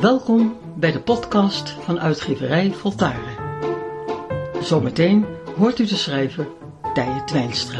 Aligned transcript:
Welkom 0.00 0.56
bij 0.76 0.92
de 0.92 1.00
podcast 1.00 1.70
van 1.70 2.00
uitgeverij 2.00 2.72
Voltaren. 2.72 3.36
Zometeen 4.60 5.26
hoort 5.56 5.78
u 5.78 5.86
de 5.86 5.96
schrijver 5.96 6.48
Tije 6.94 7.24
Twijnstra. 7.24 7.78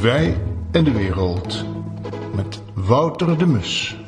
Wij 0.00 0.36
en 0.72 0.84
de 0.84 0.92
wereld 0.92 1.64
met 2.34 2.62
Wouter 2.74 3.38
de 3.38 3.46
Mus. 3.46 4.05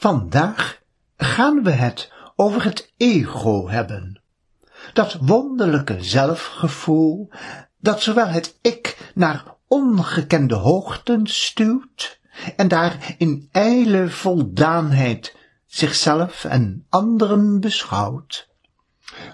Vandaag 0.00 0.80
gaan 1.16 1.62
we 1.62 1.70
het 1.70 2.12
over 2.36 2.64
het 2.64 2.92
ego 2.96 3.68
hebben. 3.68 4.20
Dat 4.92 5.16
wonderlijke 5.20 5.96
zelfgevoel 6.00 7.28
dat 7.78 8.02
zowel 8.02 8.26
het 8.26 8.58
ik 8.62 9.12
naar 9.14 9.44
ongekende 9.68 10.54
hoogten 10.54 11.26
stuwt 11.26 12.20
en 12.56 12.68
daar 12.68 13.14
in 13.18 13.48
ijle 13.52 14.08
voldaanheid 14.08 15.36
zichzelf 15.66 16.44
en 16.44 16.86
anderen 16.88 17.60
beschouwt, 17.60 18.48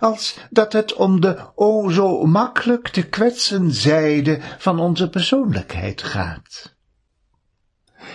als 0.00 0.38
dat 0.50 0.72
het 0.72 0.94
om 0.94 1.20
de 1.20 1.46
o 1.54 1.90
zo 1.90 2.24
makkelijk 2.26 2.88
te 2.88 3.02
kwetsen 3.08 3.72
zijde 3.72 4.40
van 4.58 4.80
onze 4.80 5.10
persoonlijkheid 5.10 6.02
gaat. 6.02 6.73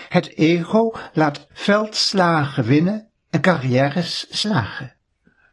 Het 0.09 0.35
ego 0.35 0.93
laat 1.13 1.47
veldslagen 1.51 2.63
winnen 2.63 3.09
en 3.29 3.41
carrières 3.41 4.25
slagen, 4.29 4.95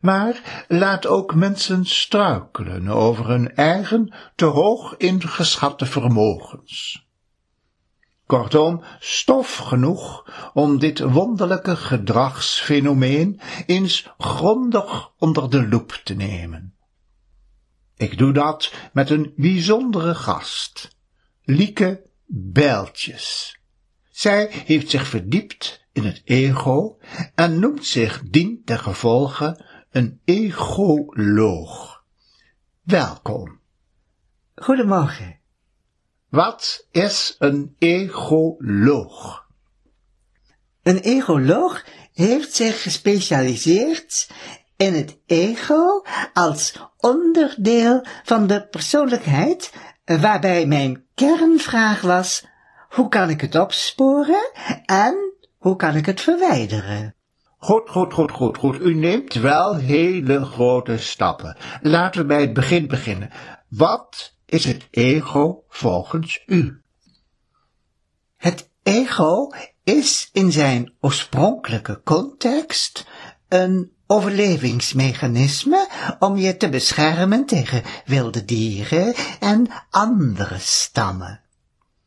maar 0.00 0.64
laat 0.68 1.06
ook 1.06 1.34
mensen 1.34 1.84
struikelen 1.84 2.88
over 2.88 3.28
hun 3.28 3.54
eigen 3.54 4.14
te 4.34 4.44
hoog 4.44 4.96
ingeschatte 4.96 5.86
vermogens. 5.86 7.06
Kortom, 8.26 8.82
stof 8.98 9.56
genoeg 9.56 10.24
om 10.54 10.78
dit 10.78 10.98
wonderlijke 10.98 11.76
gedragsfenomeen 11.76 13.40
eens 13.66 14.10
grondig 14.18 15.12
onder 15.18 15.50
de 15.50 15.68
loep 15.68 16.00
te 16.04 16.14
nemen. 16.14 16.74
Ik 17.96 18.18
doe 18.18 18.32
dat 18.32 18.72
met 18.92 19.10
een 19.10 19.32
bijzondere 19.36 20.14
gast, 20.14 20.96
Lieke 21.42 22.06
Bijltjes. 22.26 23.56
Zij 24.16 24.48
heeft 24.50 24.90
zich 24.90 25.06
verdiept 25.06 25.86
in 25.92 26.04
het 26.04 26.22
ego 26.24 26.98
en 27.34 27.58
noemt 27.58 27.86
zich 27.86 28.22
dien 28.22 28.62
ten 28.64 28.78
gevolge 28.78 29.64
een 29.90 30.20
egoloog. 30.24 32.02
Welkom. 32.82 33.60
Goedemorgen. 34.54 35.38
Wat 36.28 36.86
is 36.90 37.36
een 37.38 37.74
egoloog? 37.78 39.46
Een 40.82 40.98
egoloog 40.98 41.84
heeft 42.12 42.54
zich 42.54 42.82
gespecialiseerd 42.82 44.30
in 44.76 44.94
het 44.94 45.18
ego 45.26 46.02
als 46.32 46.80
onderdeel 46.96 48.06
van 48.24 48.46
de 48.46 48.66
persoonlijkheid, 48.66 49.72
waarbij 50.04 50.66
mijn 50.66 51.04
kernvraag 51.14 52.00
was, 52.00 52.44
hoe 52.88 53.08
kan 53.08 53.30
ik 53.30 53.40
het 53.40 53.54
opsporen 53.54 54.50
en 54.84 55.34
hoe 55.56 55.76
kan 55.76 55.96
ik 55.96 56.06
het 56.06 56.20
verwijderen? 56.20 57.14
Goed, 57.58 57.90
goed, 57.90 58.12
goed, 58.12 58.30
goed, 58.30 58.58
goed. 58.58 58.80
U 58.80 58.94
neemt 58.94 59.34
wel 59.34 59.76
hele 59.76 60.44
grote 60.44 60.98
stappen. 60.98 61.56
Laten 61.80 62.20
we 62.20 62.26
bij 62.26 62.40
het 62.40 62.52
begin 62.52 62.86
beginnen. 62.86 63.30
Wat 63.68 64.34
is 64.46 64.64
het 64.64 64.88
ego 64.90 65.64
volgens 65.68 66.42
u? 66.46 66.80
Het 68.36 68.70
ego 68.82 69.50
is 69.84 70.30
in 70.32 70.52
zijn 70.52 70.92
oorspronkelijke 71.00 72.00
context 72.04 73.06
een 73.48 73.92
overlevingsmechanisme 74.06 75.88
om 76.18 76.36
je 76.36 76.56
te 76.56 76.68
beschermen 76.68 77.46
tegen 77.46 77.82
wilde 78.04 78.44
dieren 78.44 79.14
en 79.40 79.66
andere 79.90 80.58
stammen. 80.58 81.45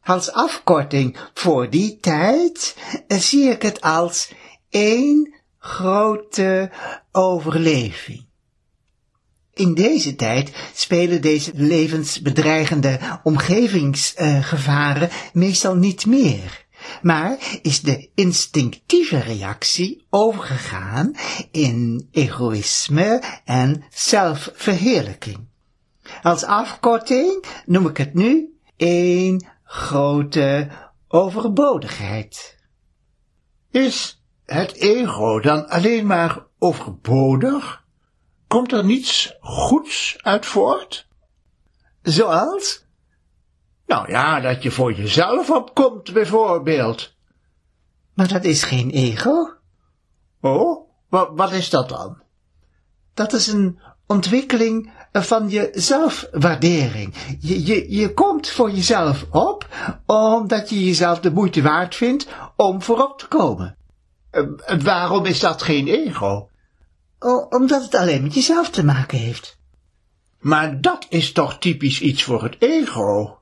Als 0.09 0.31
afkorting 0.31 1.17
voor 1.33 1.69
die 1.69 1.97
tijd 1.99 2.75
zie 3.07 3.49
ik 3.49 3.61
het 3.61 3.81
als 3.81 4.31
één 4.69 5.33
grote 5.57 6.71
overleving. 7.11 8.25
In 9.53 9.73
deze 9.73 10.15
tijd 10.15 10.51
spelen 10.73 11.21
deze 11.21 11.51
levensbedreigende 11.53 12.99
omgevingsgevaren 13.23 15.09
meestal 15.33 15.75
niet 15.75 16.05
meer, 16.05 16.65
maar 17.01 17.59
is 17.61 17.81
de 17.81 18.09
instinctieve 18.15 19.19
reactie 19.19 20.05
overgegaan 20.09 21.15
in 21.51 22.07
egoïsme 22.11 23.23
en 23.45 23.83
zelfverheerlijking. 23.89 25.47
Als 26.21 26.43
afkorting 26.43 27.43
noem 27.65 27.87
ik 27.87 27.97
het 27.97 28.13
nu 28.13 28.53
één 28.77 29.57
grote 29.71 30.69
overbodigheid. 31.07 32.57
Is 33.71 34.23
het 34.45 34.73
ego 34.73 35.39
dan 35.39 35.67
alleen 35.67 36.05
maar 36.05 36.45
overbodig? 36.59 37.85
Komt 38.47 38.71
er 38.71 38.85
niets 38.85 39.37
goeds 39.41 40.17
uit 40.21 40.45
voort? 40.45 41.07
Zoals? 42.01 42.85
Nou 43.85 44.11
ja, 44.11 44.39
dat 44.39 44.63
je 44.63 44.71
voor 44.71 44.93
jezelf 44.93 45.49
opkomt, 45.49 46.13
bijvoorbeeld. 46.13 47.15
Maar 48.13 48.27
dat 48.27 48.43
is 48.43 48.63
geen 48.63 48.89
ego. 48.89 49.53
Oh, 50.41 50.89
wat, 51.09 51.29
wat 51.33 51.51
is 51.51 51.69
dat 51.69 51.89
dan? 51.89 52.21
Dat 53.13 53.33
is 53.33 53.47
een 53.47 53.79
ontwikkeling 54.07 54.98
van 55.11 55.49
je 55.49 55.69
zelfwaardering. 55.73 57.13
Je, 57.39 57.65
je, 57.65 57.91
je 57.95 58.13
komt 58.13 58.49
voor 58.49 58.71
jezelf 58.71 59.25
op, 59.31 59.67
omdat 60.05 60.69
je 60.69 60.85
jezelf 60.85 61.19
de 61.19 61.31
moeite 61.31 61.61
waard 61.61 61.95
vindt 61.95 62.27
om 62.55 62.81
voorop 62.81 63.19
te 63.19 63.27
komen. 63.27 63.77
Uh, 64.31 64.47
waarom 64.83 65.25
is 65.25 65.39
dat 65.39 65.61
geen 65.61 65.87
ego? 65.87 66.49
Omdat 67.49 67.83
het 67.83 67.95
alleen 67.95 68.23
met 68.23 68.33
jezelf 68.33 68.69
te 68.69 68.85
maken 68.85 69.17
heeft. 69.17 69.57
Maar 70.39 70.81
dat 70.81 71.05
is 71.09 71.31
toch 71.31 71.57
typisch 71.57 72.01
iets 72.01 72.23
voor 72.23 72.43
het 72.43 72.55
ego? 72.59 73.37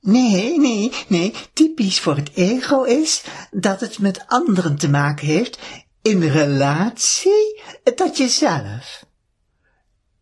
Nee, 0.00 0.58
nee, 0.58 0.92
nee. 1.08 1.34
Typisch 1.52 2.00
voor 2.00 2.16
het 2.16 2.30
ego 2.34 2.82
is 2.82 3.24
dat 3.50 3.80
het 3.80 3.98
met 3.98 4.24
anderen 4.26 4.76
te 4.76 4.90
maken 4.90 5.26
heeft 5.26 5.58
in 6.02 6.22
relatie 6.22 7.62
tot 7.94 8.16
jezelf. 8.16 9.03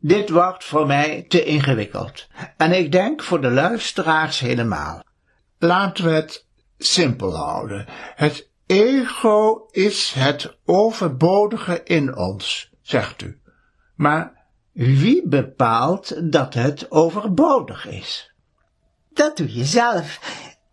Dit 0.04 0.30
wordt 0.30 0.64
voor 0.64 0.86
mij 0.86 1.24
te 1.28 1.44
ingewikkeld. 1.44 2.28
En 2.56 2.72
ik 2.72 2.92
denk 2.92 3.22
voor 3.22 3.40
de 3.40 3.50
luisteraars 3.50 4.40
helemaal. 4.40 5.04
Laten 5.58 6.04
we 6.04 6.10
het 6.10 6.46
simpel 6.78 7.36
houden. 7.36 7.86
Het 8.14 8.48
ego 8.66 9.66
is 9.70 10.12
het 10.12 10.56
overbodige 10.64 11.82
in 11.82 12.16
ons, 12.16 12.70
zegt 12.80 13.22
u. 13.22 13.40
Maar 13.94 14.32
wie 14.72 15.28
bepaalt 15.28 16.32
dat 16.32 16.54
het 16.54 16.90
overbodig 16.90 17.86
is? 17.86 18.34
Dat 19.12 19.36
doe 19.36 19.54
je 19.54 19.64
zelf. 19.64 20.20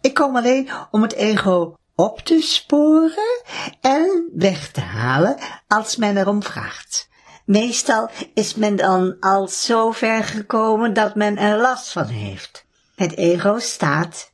Ik 0.01 0.13
kom 0.13 0.35
alleen 0.35 0.69
om 0.91 1.01
het 1.01 1.13
ego 1.13 1.75
op 1.95 2.19
te 2.19 2.41
sporen 2.41 3.41
en 3.81 4.29
weg 4.33 4.71
te 4.71 4.81
halen 4.81 5.37
als 5.67 5.95
men 5.95 6.17
erom 6.17 6.43
vraagt. 6.43 7.08
Meestal 7.49 8.09
is 8.33 8.55
men 8.55 8.75
dan 8.75 9.15
al 9.19 9.47
zo 9.47 9.91
ver 9.91 10.23
gekomen 10.23 10.93
dat 10.93 11.15
men 11.15 11.37
er 11.37 11.61
last 11.61 11.91
van 11.91 12.05
heeft. 12.05 12.65
Het 12.95 13.17
ego 13.17 13.59
staat 13.59 14.31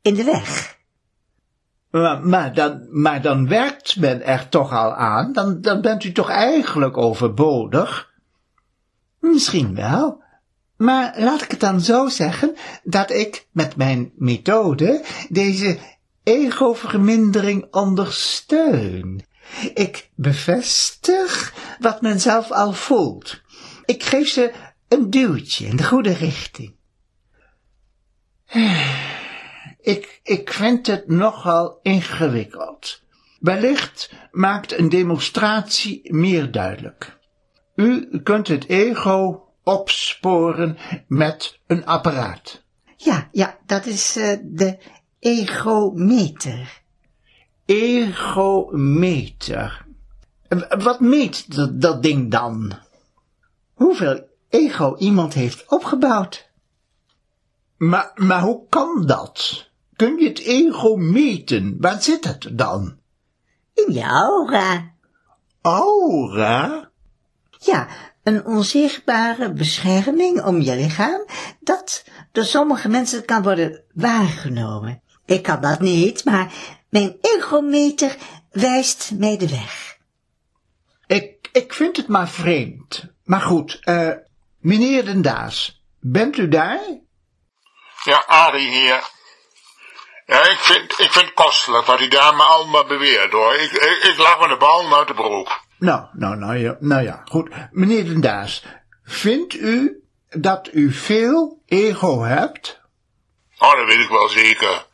in 0.00 0.14
de 0.14 0.24
weg. 0.24 0.78
Maar, 1.90 2.20
maar, 2.20 2.54
dan, 2.54 2.86
maar 2.90 3.22
dan 3.22 3.48
werkt 3.48 3.96
men 3.96 4.24
er 4.24 4.48
toch 4.48 4.72
al 4.72 4.94
aan, 4.94 5.32
dan, 5.32 5.60
dan 5.60 5.80
bent 5.80 6.04
u 6.04 6.12
toch 6.12 6.28
eigenlijk 6.28 6.96
overbodig? 6.96 8.12
Misschien 9.18 9.74
wel, 9.74 10.22
maar 10.76 11.14
laat 11.16 11.42
ik 11.42 11.50
het 11.50 11.60
dan 11.60 11.80
zo 11.80 12.08
zeggen, 12.08 12.56
dat 12.82 13.10
ik 13.10 13.46
met 13.50 13.76
mijn 13.76 14.12
methode 14.14 15.04
deze 15.28 15.78
ego-vermindering 16.22 17.66
ondersteun. 17.70 19.24
Ik 19.74 20.10
bevestig 20.14 21.54
wat 21.78 22.00
men 22.00 22.20
zelf 22.20 22.50
al 22.50 22.72
voelt. 22.72 23.40
Ik 23.84 24.02
geef 24.02 24.28
ze 24.28 24.52
een 24.88 25.10
duwtje 25.10 25.66
in 25.66 25.76
de 25.76 25.84
goede 25.84 26.12
richting. 26.12 26.74
ik, 29.80 30.20
ik 30.22 30.52
vind 30.52 30.86
het 30.86 31.08
nogal 31.08 31.78
ingewikkeld. 31.82 33.02
Wellicht 33.40 34.12
maakt 34.30 34.78
een 34.78 34.88
demonstratie 34.88 36.12
meer 36.14 36.52
duidelijk. 36.52 37.18
U 37.74 38.20
kunt 38.22 38.48
het 38.48 38.68
ego 38.68 39.48
opsporen 39.62 40.76
met 41.08 41.58
een 41.66 41.86
apparaat. 41.86 42.62
Ja, 42.96 43.28
ja, 43.32 43.58
dat 43.66 43.86
is 43.86 44.16
uh, 44.16 44.36
de 44.42 44.78
egometer. 45.18 46.81
Egometer. 47.72 49.70
Wat 50.78 51.00
meet 51.00 51.56
dat, 51.56 51.80
dat 51.80 52.02
ding 52.02 52.30
dan? 52.30 52.72
Hoeveel 53.74 54.28
ego 54.48 54.96
iemand 54.96 55.34
heeft 55.34 55.70
opgebouwd. 55.70 56.50
Maar, 57.76 58.10
maar 58.14 58.40
hoe 58.40 58.66
kan 58.68 59.06
dat? 59.06 59.70
Kun 59.96 60.18
je 60.18 60.28
het 60.28 60.38
ego 60.38 60.96
meten? 60.96 61.76
Waar 61.80 62.02
zit 62.02 62.24
het 62.24 62.48
dan? 62.52 62.98
In 63.74 63.92
je 63.92 64.02
aura. 64.02 64.92
Aura? 65.60 66.90
Ja, 67.58 67.88
een 68.22 68.46
onzichtbare 68.46 69.52
bescherming 69.52 70.44
om 70.44 70.60
je 70.60 70.76
lichaam, 70.76 71.26
dat 71.60 72.04
door 72.32 72.44
sommige 72.44 72.88
mensen 72.88 73.24
kan 73.24 73.42
worden 73.42 73.84
waargenomen. 73.94 75.01
Ik 75.26 75.42
kan 75.42 75.60
dat 75.60 75.80
niet, 75.80 76.24
maar 76.24 76.52
mijn 76.88 77.16
egometer 77.20 78.16
wijst 78.50 79.10
mij 79.14 79.36
de 79.36 79.48
weg. 79.48 79.96
Ik, 81.06 81.48
ik 81.52 81.72
vind 81.72 81.96
het 81.96 82.08
maar 82.08 82.28
vreemd. 82.28 83.04
Maar 83.24 83.40
goed, 83.40 83.78
eh, 83.80 84.10
meneer 84.58 85.04
Den 85.04 85.22
Daas, 85.22 85.82
bent 86.00 86.36
u 86.36 86.48
daar? 86.48 86.80
Ja, 88.04 88.24
Arie 88.26 88.70
hier. 88.70 89.10
Ja, 90.26 90.48
ik 90.48 90.58
vind, 90.58 90.90
ik 90.90 91.12
vind 91.12 91.24
het 91.24 91.34
kostelijk 91.34 91.86
wat 91.86 91.98
die 91.98 92.08
dame 92.08 92.42
allemaal 92.42 92.86
beweert, 92.86 93.32
hoor. 93.32 93.54
Ik, 93.54 93.72
ik, 93.72 94.02
ik 94.02 94.18
lag 94.18 94.40
me 94.40 94.48
de 94.48 94.56
bal 94.56 94.96
uit 94.96 95.08
de 95.08 95.14
broek. 95.14 95.60
Nou, 95.78 96.06
nou, 96.12 96.36
nou 96.36 96.56
ja, 96.56 96.76
nou 96.80 97.02
ja, 97.02 97.22
goed. 97.24 97.50
Meneer 97.70 98.04
Den 98.04 98.20
Daas, 98.20 98.64
vindt 99.04 99.54
u 99.54 100.02
dat 100.28 100.68
u 100.72 100.92
veel 100.92 101.62
ego 101.66 102.20
hebt? 102.22 102.80
Oh, 103.58 103.76
dat 103.76 103.86
weet 103.86 104.00
ik 104.00 104.08
wel 104.08 104.28
zeker. 104.28 104.86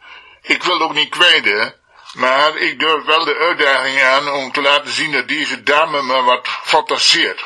Ik 0.49 0.63
wil 0.63 0.81
ook 0.81 0.95
niet 0.95 1.09
kwijt, 1.09 1.75
Maar 2.15 2.57
ik 2.57 2.79
durf 2.79 3.05
wel 3.05 3.25
de 3.25 3.37
uitdaging 3.49 4.03
aan 4.03 4.29
om 4.29 4.53
te 4.53 4.61
laten 4.61 4.93
zien 4.93 5.13
dat 5.13 5.29
deze 5.29 5.63
dame 5.63 6.03
me 6.03 6.23
wat 6.23 6.47
fantaseert. 6.47 7.45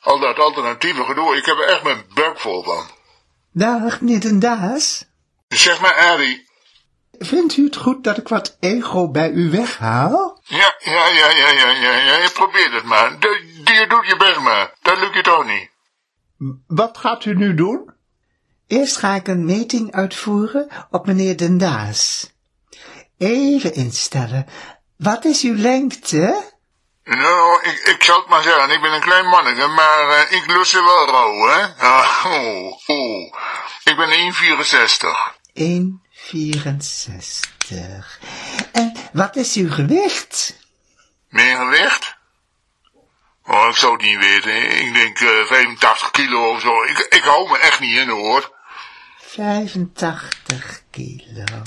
Al 0.00 0.18
dat 0.18 0.38
alternatieve 0.38 1.04
gedoe, 1.04 1.36
ik 1.36 1.46
heb 1.46 1.58
er 1.58 1.68
echt 1.68 1.82
mijn 1.82 2.04
buik 2.14 2.40
vol 2.40 2.62
van. 2.62 2.84
Dag, 3.52 4.00
meneer 4.00 4.20
Den 4.20 4.38
Daas. 4.38 5.04
Zeg 5.48 5.80
maar, 5.80 5.94
Arie. 5.94 6.48
Vindt 7.18 7.56
u 7.56 7.64
het 7.64 7.76
goed 7.76 8.04
dat 8.04 8.16
ik 8.16 8.28
wat 8.28 8.56
ego 8.60 9.10
bij 9.10 9.30
u 9.30 9.50
weghaal? 9.50 10.40
Ja, 10.44 10.74
ja, 10.78 11.06
ja, 11.08 11.30
ja, 11.30 11.48
ja, 11.48 11.70
ja, 11.70 11.96
ja, 11.96 12.16
je 12.16 12.30
probeert 12.34 12.72
het 12.72 12.84
maar. 12.84 13.10
Je 13.64 13.86
doet 13.88 14.06
je 14.06 14.16
best 14.16 14.40
maar. 14.40 14.74
Dat 14.82 14.98
lukt 14.98 15.14
je 15.14 15.22
toch 15.22 15.46
niet. 15.46 15.70
Wat 16.66 16.98
gaat 16.98 17.24
u 17.24 17.34
nu 17.34 17.54
doen? 17.54 17.92
Eerst 18.70 18.96
ga 18.96 19.14
ik 19.14 19.28
een 19.28 19.44
meting 19.44 19.92
uitvoeren 19.92 20.68
op 20.90 21.06
meneer 21.06 21.36
Den 21.36 21.58
Daas. 21.58 22.30
Even 23.18 23.74
instellen. 23.74 24.46
Wat 24.96 25.24
is 25.24 25.42
uw 25.42 25.56
lengte? 25.56 26.52
Nou, 27.04 27.62
ik, 27.62 27.78
ik 27.78 28.02
zal 28.02 28.18
het 28.18 28.28
maar 28.28 28.42
zeggen, 28.42 28.70
ik 28.70 28.80
ben 28.80 28.92
een 28.92 29.00
klein 29.00 29.26
manneke, 29.26 29.66
maar 29.66 30.08
uh, 30.08 30.32
ik 30.32 30.46
lust 30.46 30.70
ze 30.70 30.82
wel 30.82 31.06
rauw, 31.06 31.48
hè? 31.48 31.66
Oh, 32.36 32.72
oh. 32.86 33.34
Ik 33.84 33.96
ben 33.96 34.08
1,64. 34.08 34.12
1,64. 35.54 35.62
En 38.72 38.92
wat 39.12 39.36
is 39.36 39.54
uw 39.54 39.70
gewicht? 39.70 40.58
Mijn 41.28 41.56
gewicht? 41.56 42.18
Oh, 43.44 43.68
ik 43.68 43.76
zou 43.76 43.92
het 43.92 44.02
niet 44.02 44.18
weten. 44.18 44.70
Ik 44.70 44.94
denk 44.94 45.20
uh, 45.20 45.44
85 45.44 46.10
kilo 46.10 46.50
of 46.50 46.60
zo. 46.60 46.82
Ik, 46.82 46.98
ik 46.98 47.22
hou 47.22 47.50
me 47.50 47.58
echt 47.58 47.80
niet 47.80 47.96
in, 47.96 48.08
hoor. 48.08 48.58
85 49.30 50.82
kilo. 50.90 51.62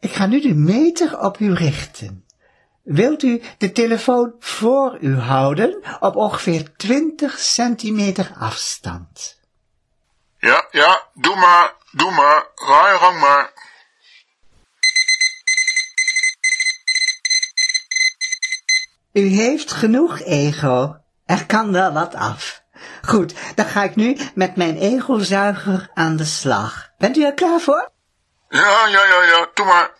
Ik 0.00 0.12
ga 0.12 0.26
nu 0.26 0.40
de 0.40 0.54
meter 0.54 1.18
op 1.20 1.38
u 1.38 1.54
richten. 1.54 2.26
Wilt 2.82 3.22
u 3.22 3.42
de 3.58 3.72
telefoon 3.72 4.34
voor 4.38 4.98
u 5.00 5.18
houden 5.18 5.82
op 6.00 6.16
ongeveer 6.16 6.76
20 6.76 7.38
centimeter 7.38 8.32
afstand? 8.38 9.40
Ja, 10.38 10.68
ja, 10.70 11.08
doe 11.14 11.36
maar, 11.36 11.74
doe 11.92 12.10
maar, 12.10 12.46
ga 12.54 12.90
je 12.90 12.98
gang 12.98 13.20
maar. 13.20 13.52
U 19.12 19.26
heeft 19.26 19.72
genoeg 19.72 20.20
ego. 20.20 20.96
Er 21.24 21.46
kan 21.46 21.72
wel 21.72 21.92
wat 21.92 22.14
af. 22.14 22.63
Goed, 23.02 23.34
dan 23.54 23.66
ga 23.66 23.82
ik 23.82 23.94
nu 23.94 24.16
met 24.34 24.56
mijn 24.56 24.76
egozuiger 24.76 25.90
aan 25.94 26.16
de 26.16 26.24
slag. 26.24 26.90
Bent 26.98 27.16
u 27.16 27.24
er 27.24 27.34
klaar 27.34 27.60
voor? 27.60 27.90
Ja, 28.48 28.86
ja, 28.86 29.04
ja, 29.04 29.22
ja, 29.22 29.46
doe 29.54 29.66
maar. 29.66 29.90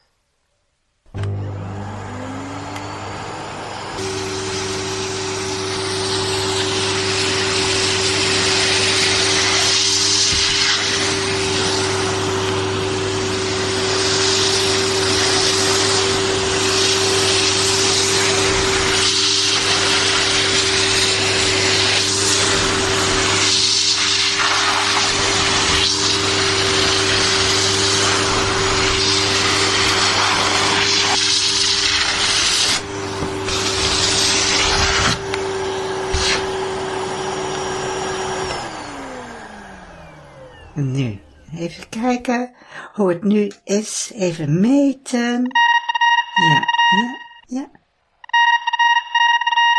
Nu, 40.77 41.21
even 41.57 41.89
hoe 42.95 43.09
het 43.09 43.23
nu 43.23 43.53
is. 43.65 44.11
Even 44.15 44.61
meten. 44.61 45.51
Ja, 46.35 46.67
ja, 46.91 47.19
ja. 47.47 47.71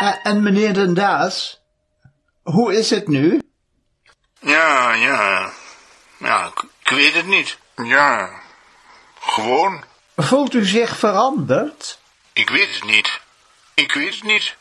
Uh, 0.02 0.14
en 0.22 0.42
meneer 0.42 0.74
Den 0.74 0.94
Daas, 0.94 1.60
hoe 2.42 2.76
is 2.76 2.90
het 2.90 3.08
nu? 3.08 3.42
Ja, 4.40 4.92
ja. 4.92 5.52
Ja, 6.18 6.46
ik, 6.46 6.64
ik 6.82 6.88
weet 6.88 7.14
het 7.14 7.26
niet. 7.26 7.58
Ja, 7.84 8.40
gewoon. 9.20 9.84
Voelt 10.16 10.54
u 10.54 10.64
zich 10.64 10.96
veranderd? 10.96 11.98
Ik 12.32 12.50
weet 12.50 12.74
het 12.74 12.84
niet. 12.84 13.20
Ik 13.74 13.92
weet 13.92 14.14
het 14.14 14.22
niet. 14.22 14.56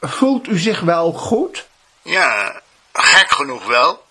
Voelt 0.00 0.48
u 0.48 0.58
zich 0.58 0.80
wel 0.80 1.12
goed? 1.12 1.68
Ja, 2.02 2.60
gek 2.92 3.30
genoeg 3.30 3.66
wel. 3.66 4.06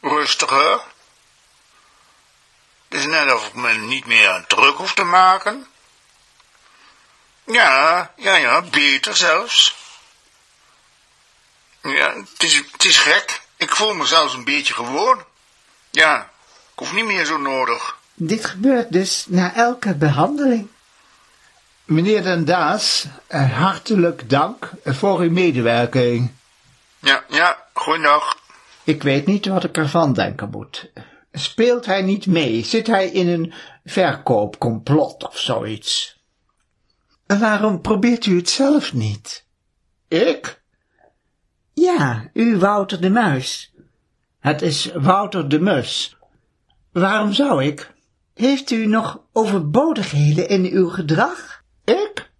Rustiger. 0.00 0.91
Het 2.92 3.00
is 3.00 3.06
net 3.06 3.32
of 3.32 3.46
ik 3.46 3.54
me 3.54 3.72
niet 3.72 4.06
meer 4.06 4.44
druk 4.48 4.74
hoef 4.74 4.94
te 4.94 5.04
maken. 5.04 5.66
Ja, 7.46 8.10
ja, 8.16 8.36
ja, 8.36 8.62
beter 8.62 9.16
zelfs. 9.16 9.76
Ja, 11.82 12.14
het 12.14 12.42
is, 12.42 12.56
het 12.72 12.84
is 12.84 12.96
gek. 12.96 13.40
Ik 13.56 13.76
voel 13.76 13.94
me 13.94 14.06
zelfs 14.06 14.34
een 14.34 14.44
beetje 14.44 14.74
gewoon. 14.74 15.24
Ja, 15.90 16.30
ik 16.72 16.78
hoef 16.78 16.92
niet 16.92 17.04
meer 17.04 17.24
zo 17.24 17.38
nodig. 17.38 17.98
Dit 18.14 18.44
gebeurt 18.44 18.92
dus 18.92 19.24
na 19.28 19.54
elke 19.54 19.94
behandeling. 19.94 20.68
Meneer 21.84 22.22
Den 22.22 22.44
Daas, 22.44 23.06
eh, 23.26 23.58
hartelijk 23.58 24.30
dank 24.30 24.70
voor 24.84 25.18
uw 25.18 25.30
medewerking. 25.30 26.32
Ja, 26.98 27.24
ja, 27.28 27.66
goeiedag. 27.72 28.36
Ik 28.84 29.02
weet 29.02 29.26
niet 29.26 29.46
wat 29.46 29.64
ik 29.64 29.76
ervan 29.76 30.12
denken 30.12 30.50
moet. 30.50 30.90
Speelt 31.32 31.86
hij 31.86 32.02
niet 32.02 32.26
mee? 32.26 32.64
Zit 32.64 32.86
hij 32.86 33.08
in 33.10 33.28
een 33.28 33.52
verkoopcomplot 33.84 35.26
of 35.28 35.38
zoiets? 35.38 36.20
Waarom 37.26 37.80
probeert 37.80 38.26
u 38.26 38.36
het 38.36 38.48
zelf 38.48 38.92
niet? 38.92 39.46
Ik? 40.08 40.62
Ja, 41.72 42.30
u 42.32 42.56
Wouter 42.56 43.00
de 43.00 43.10
Muis. 43.10 43.74
Het 44.38 44.62
is 44.62 44.92
Wouter 44.94 45.48
de 45.48 45.60
Mus. 45.60 46.16
Waarom 46.92 47.32
zou 47.32 47.64
ik? 47.64 47.94
Heeft 48.34 48.70
u 48.70 48.86
nog 48.86 49.22
overbodigheden 49.32 50.48
in 50.48 50.64
uw 50.64 50.88
gedrag? 50.88 51.64
Ik? 51.84 52.30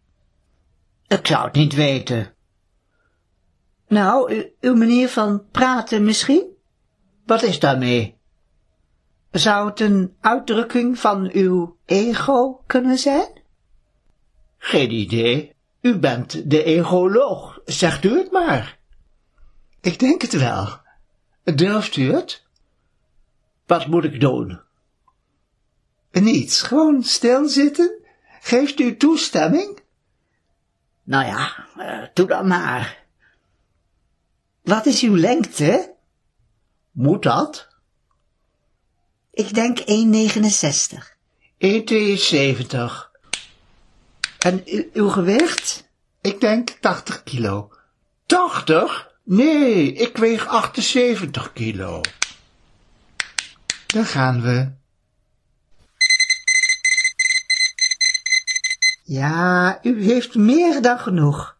Ik 1.06 1.26
zou 1.26 1.44
het 1.44 1.54
niet 1.54 1.75
weten. 1.75 2.34
Nou, 3.88 4.50
uw 4.61 4.75
manier 4.75 5.08
van 5.08 5.44
praten 5.50 6.04
misschien? 6.04 6.44
Wat 7.26 7.42
is 7.42 7.58
daarmee? 7.58 8.20
Zou 9.32 9.68
het 9.68 9.80
een 9.80 10.16
uitdrukking 10.20 10.98
van 10.98 11.30
uw 11.32 11.76
ego 11.84 12.62
kunnen 12.66 12.98
zijn? 12.98 13.40
Geen 14.58 14.90
idee. 14.90 15.54
U 15.80 15.98
bent 15.98 16.50
de 16.50 16.62
egoloog. 16.62 17.60
Zegt 17.64 18.04
u 18.04 18.18
het 18.18 18.30
maar. 18.30 18.78
Ik 19.80 19.98
denk 19.98 20.22
het 20.22 20.32
wel. 20.32 20.80
Durft 21.44 21.96
u 21.96 22.12
het? 22.12 22.46
Wat 23.66 23.86
moet 23.86 24.04
ik 24.04 24.20
doen? 24.20 24.60
Niets, 26.10 26.62
gewoon 26.62 27.02
stilzitten. 27.02 28.00
Geeft 28.40 28.80
u 28.80 28.96
toestemming? 28.96 29.80
Nou 31.02 31.26
ja, 31.26 31.66
uh, 31.78 32.06
doe 32.14 32.26
dan 32.26 32.46
maar. 32.46 33.04
Wat 34.62 34.86
is 34.86 35.02
uw 35.02 35.16
lengte? 35.16 35.94
Moet 36.90 37.22
dat? 37.22 37.72
Ik 39.34 39.54
denk 39.54 39.78
1,69. 39.78 39.84
1,72. 41.58 43.10
En 44.38 44.62
uw 44.92 45.08
gewicht? 45.08 45.88
Ik 46.20 46.40
denk 46.40 46.70
80 46.80 47.22
kilo. 47.22 47.72
80? 48.26 49.10
Nee, 49.24 49.92
ik 49.92 50.16
weeg 50.16 50.46
78 50.46 51.52
kilo. 51.52 52.00
Daar 53.86 54.06
gaan 54.06 54.42
we. 54.42 54.70
Ja, 59.02 59.78
u 59.82 60.04
heeft 60.04 60.34
meer 60.34 60.82
dan 60.82 60.98
genoeg. 60.98 61.56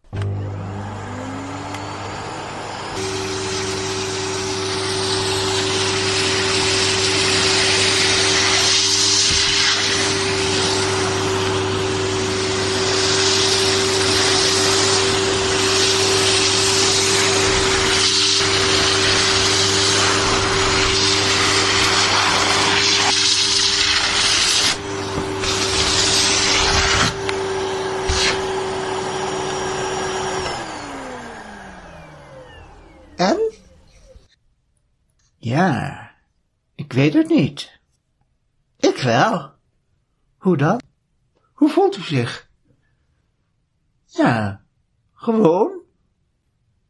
En? 33.17 33.53
Ja, 35.53 36.11
ik 36.75 36.93
weet 36.93 37.15
het 37.15 37.29
niet. 37.29 37.81
Ik 38.77 38.97
wel. 38.97 39.55
Hoe 40.37 40.57
dan? 40.57 40.81
Hoe 41.53 41.71
voelt 41.71 41.97
u 41.97 42.03
zich? 42.03 42.51
Ja, 44.05 44.65
gewoon. 45.13 45.81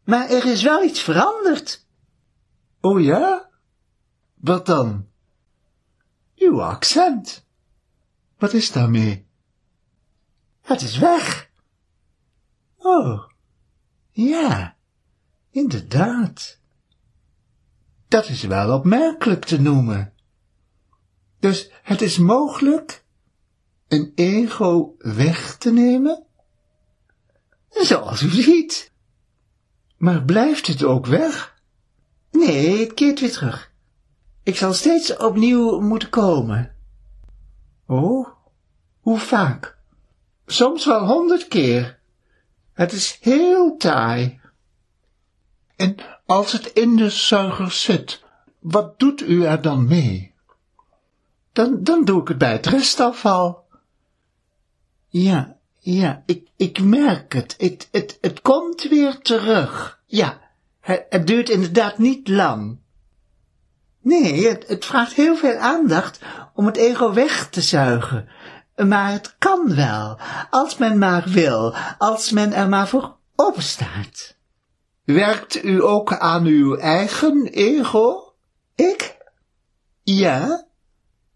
Maar 0.04 0.28
er 0.30 0.46
is 0.46 0.62
wel 0.62 0.84
iets 0.84 1.00
veranderd. 1.00 1.86
Oh 2.80 3.00
ja? 3.00 3.50
Wat 4.34 4.66
dan? 4.66 5.08
Uw 6.36 6.62
accent. 6.62 7.46
Wat 8.38 8.52
is 8.52 8.72
daarmee? 8.72 9.26
Het 10.60 10.80
is 10.80 10.98
weg. 10.98 11.50
Oh, 12.76 13.28
Ja, 14.10 14.76
inderdaad. 15.50 16.60
Dat 18.12 18.28
is 18.28 18.42
wel 18.42 18.74
opmerkelijk 18.74 19.44
te 19.44 19.60
noemen. 19.60 20.12
Dus 21.40 21.70
het 21.82 22.02
is 22.02 22.18
mogelijk 22.18 23.04
een 23.88 24.12
ego 24.14 24.94
weg 24.98 25.56
te 25.56 25.72
nemen? 25.72 26.24
Zoals 27.70 28.22
u 28.22 28.30
ziet. 28.30 28.92
Maar 29.96 30.24
blijft 30.24 30.66
het 30.66 30.84
ook 30.84 31.06
weg? 31.06 31.60
Nee, 32.30 32.80
het 32.80 32.94
keert 32.94 33.20
weer 33.20 33.32
terug. 33.32 33.72
Ik 34.42 34.56
zal 34.56 34.72
steeds 34.72 35.16
opnieuw 35.16 35.80
moeten 35.80 36.08
komen. 36.08 36.74
Oh, 37.86 38.28
hoe 39.00 39.18
vaak? 39.18 39.78
Soms 40.46 40.86
wel 40.86 41.06
honderd 41.06 41.48
keer. 41.48 41.98
Het 42.72 42.92
is 42.92 43.18
heel 43.20 43.76
taai. 43.76 44.40
En 45.82 45.96
als 46.26 46.52
het 46.52 46.66
in 46.66 46.96
de 46.96 47.10
zuiger 47.10 47.70
zit, 47.70 48.22
wat 48.58 48.98
doet 48.98 49.20
u 49.20 49.44
er 49.44 49.62
dan 49.62 49.86
mee? 49.86 50.34
Dan, 51.52 51.82
dan 51.82 52.04
doe 52.04 52.20
ik 52.20 52.28
het 52.28 52.38
bij 52.38 52.52
het 52.52 52.66
restafval. 52.66 53.66
Ja, 55.08 55.56
ja, 55.78 56.22
ik, 56.26 56.48
ik 56.56 56.82
merk 56.82 57.32
het. 57.32 57.54
Het, 57.58 57.88
het. 57.90 58.18
het 58.20 58.40
komt 58.40 58.82
weer 58.82 59.18
terug. 59.18 60.00
Ja, 60.06 60.40
het, 60.80 61.26
duurt 61.26 61.48
inderdaad 61.48 61.98
niet 61.98 62.28
lang. 62.28 62.78
Nee, 64.00 64.48
het, 64.48 64.68
het 64.68 64.84
vraagt 64.84 65.12
heel 65.12 65.36
veel 65.36 65.56
aandacht 65.56 66.20
om 66.54 66.66
het 66.66 66.76
ego 66.76 67.12
weg 67.12 67.48
te 67.48 67.60
zuigen. 67.60 68.28
Maar 68.76 69.10
het 69.10 69.34
kan 69.38 69.74
wel, 69.74 70.18
als 70.50 70.76
men 70.76 70.98
maar 70.98 71.24
wil, 71.28 71.74
als 71.98 72.30
men 72.30 72.52
er 72.52 72.68
maar 72.68 72.88
voor 72.88 73.16
openstaat. 73.36 74.40
Werkt 75.04 75.64
u 75.64 75.82
ook 75.82 76.16
aan 76.18 76.44
uw 76.44 76.76
eigen 76.76 77.46
ego? 77.46 78.32
Ik? 78.74 79.16
Ja? 80.02 80.66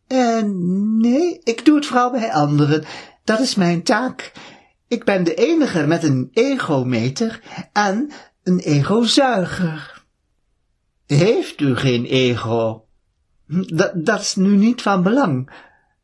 Eh, 0.07 0.43
nee, 0.99 1.41
ik 1.43 1.65
doe 1.65 1.77
het 1.77 1.87
vooral 1.87 2.11
bij 2.11 2.33
anderen. 2.33 2.85
Dat 3.25 3.41
is 3.41 3.55
mijn 3.55 3.83
taak. 3.83 4.33
Ik 4.89 5.05
ben 5.05 5.25
de 5.25 5.35
enige 5.35 5.87
met 5.87 6.03
een 6.03 6.31
egometer 6.33 7.41
en 7.73 8.11
een 8.43 8.59
egozuiger. 8.59 10.05
Heeft 11.07 11.61
u 11.61 11.77
geen 11.77 12.05
ego? 12.05 12.85
Dat, 13.47 13.93
dat 13.95 14.21
is 14.21 14.37
nu 14.37 14.57
niet 14.57 14.83
van 14.83 15.03
belang. 15.03 15.51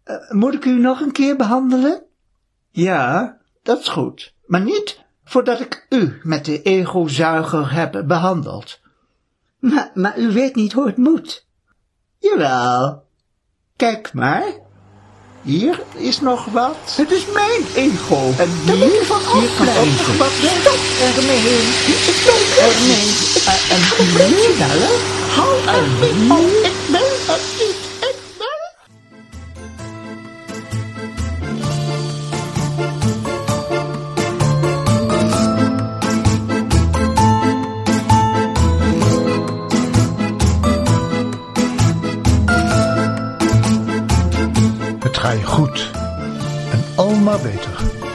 Eh, 0.05 0.31
moet 0.31 0.55
ik 0.55 0.65
u 0.65 0.79
nog 0.79 1.01
een 1.01 1.13
keer 1.13 1.37
behandelen? 1.37 2.03
Ja, 2.71 3.39
dat 3.63 3.81
is 3.81 3.89
goed. 3.89 4.35
Maar 4.47 4.63
niet 4.63 5.05
voordat 5.25 5.61
ik 5.61 5.87
u 5.89 6.21
met 6.23 6.45
de 6.45 6.63
egozuiger 6.63 7.73
heb 7.73 8.03
behandeld. 8.07 8.81
Maar, 9.59 9.91
maar 9.95 10.19
u 10.19 10.33
weet 10.33 10.55
niet 10.55 10.73
hoe 10.73 10.87
het 10.87 10.97
moet. 10.97 11.47
Jawel. 12.19 13.05
Kijk 13.77 14.13
maar. 14.13 14.45
Hier 15.43 15.83
is 15.95 16.21
nog 16.21 16.45
wat. 16.45 16.77
Het 16.97 17.11
is 17.11 17.27
mijn 17.27 17.63
ego. 17.75 18.31
En 18.39 18.51
Daar 18.67 18.77
hier, 18.77 18.87
moet 18.87 19.07
van 19.07 19.41
hier 19.41 19.51
kan 19.57 19.69
ook 19.69 20.17
wat 20.23 20.35
weg. 20.41 20.59
Stop 20.61 20.83
ermee. 21.09 21.63
Stop 22.21 22.45
ermee. 22.67 23.09
En 23.75 23.83
hier 24.27 24.53
wel. 24.59 24.81
Hou 25.37 25.53
ermee 25.67 26.31
op. 26.31 26.65
Ik 26.69 26.79
ben 26.91 27.11
het 27.27 27.62
아! 47.75 48.12